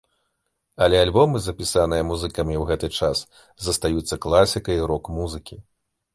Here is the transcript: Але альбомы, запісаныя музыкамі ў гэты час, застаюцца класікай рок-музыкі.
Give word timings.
Але 0.85 0.95
альбомы, 1.05 1.41
запісаныя 1.47 2.07
музыкамі 2.13 2.53
ў 2.61 2.65
гэты 2.69 2.87
час, 3.01 3.17
застаюцца 3.67 4.21
класікай 4.27 4.83
рок-музыкі. 4.95 5.63